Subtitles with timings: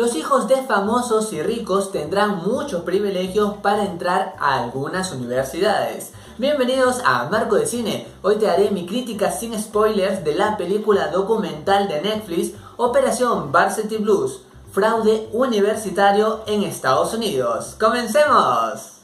[0.00, 6.12] los hijos de famosos y ricos tendrán muchos privilegios para entrar a algunas universidades.
[6.38, 8.06] Bienvenidos a Marco de Cine.
[8.22, 13.98] Hoy te haré mi crítica sin spoilers de la película documental de Netflix Operación Varsity
[13.98, 14.40] Blues,
[14.72, 17.76] fraude universitario en Estados Unidos.
[17.78, 19.02] ¡Comencemos!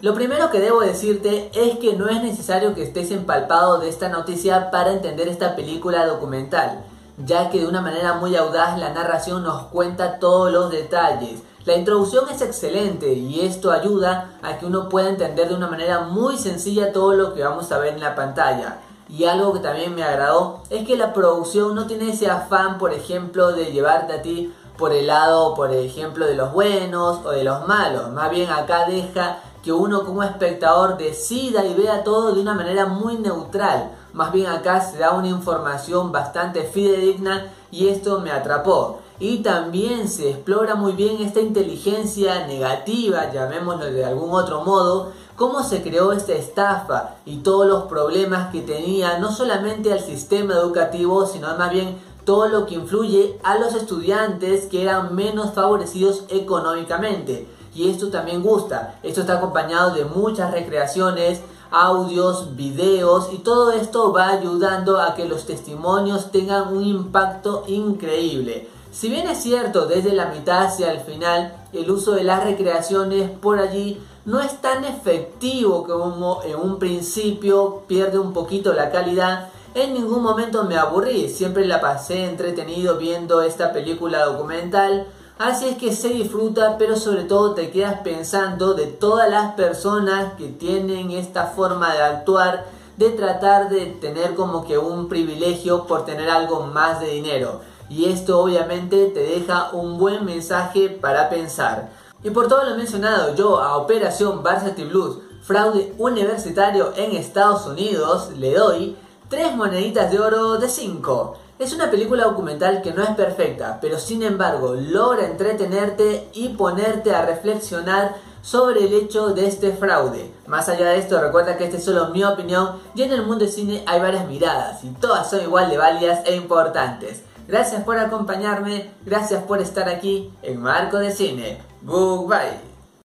[0.00, 4.08] Lo primero que debo decirte es que no es necesario que estés empalpado de esta
[4.08, 6.82] noticia para entender esta película documental
[7.24, 11.42] ya que de una manera muy audaz la narración nos cuenta todos los detalles.
[11.64, 16.00] La introducción es excelente y esto ayuda a que uno pueda entender de una manera
[16.00, 18.78] muy sencilla todo lo que vamos a ver en la pantalla.
[19.08, 22.92] Y algo que también me agradó es que la producción no tiene ese afán, por
[22.92, 27.44] ejemplo, de llevarte a ti por el lado, por ejemplo, de los buenos o de
[27.44, 28.10] los malos.
[28.12, 32.86] Más bien acá deja que uno como espectador decida y vea todo de una manera
[32.86, 33.90] muy neutral.
[34.12, 39.00] Más bien acá se da una información bastante fidedigna y esto me atrapó.
[39.18, 45.62] Y también se explora muy bien esta inteligencia negativa, llamémoslo de algún otro modo, cómo
[45.62, 51.26] se creó esta estafa y todos los problemas que tenía no solamente al sistema educativo,
[51.26, 57.46] sino más bien todo lo que influye a los estudiantes que eran menos favorecidos económicamente.
[57.74, 58.98] Y esto también gusta.
[59.02, 61.40] Esto está acompañado de muchas recreaciones,
[61.70, 68.68] audios, videos y todo esto va ayudando a que los testimonios tengan un impacto increíble.
[68.92, 73.30] Si bien es cierto desde la mitad hacia el final el uso de las recreaciones
[73.30, 79.48] por allí no es tan efectivo como en un principio, pierde un poquito la calidad,
[79.74, 85.06] en ningún momento me aburrí, siempre la pasé entretenido viendo esta película documental
[85.40, 90.34] Así es que se disfruta, pero sobre todo te quedas pensando de todas las personas
[90.34, 92.66] que tienen esta forma de actuar,
[92.98, 97.62] de tratar de tener como que un privilegio por tener algo más de dinero.
[97.88, 101.88] Y esto obviamente te deja un buen mensaje para pensar.
[102.22, 108.28] Y por todo lo mencionado, yo a Operación Varsity Blues, fraude universitario en Estados Unidos,
[108.36, 108.94] le doy
[109.30, 111.36] 3 moneditas de oro de 5.
[111.60, 117.14] Es una película documental que no es perfecta, pero sin embargo logra entretenerte y ponerte
[117.14, 120.32] a reflexionar sobre el hecho de este fraude.
[120.46, 123.44] Más allá de esto, recuerda que esta es solo mi opinión y en el mundo
[123.44, 127.24] del cine hay varias miradas y todas son igual de válidas e importantes.
[127.46, 131.60] Gracias por acompañarme, gracias por estar aquí en Marco de Cine.
[131.82, 132.79] Goodbye.